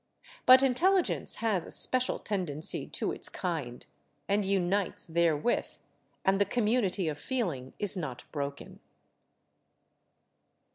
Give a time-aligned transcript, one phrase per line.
[0.47, 3.85] But intelligence has a special tendency to its kind,
[4.27, 5.77] and unites therewith,
[6.25, 8.79] and the community of feeling is not broken.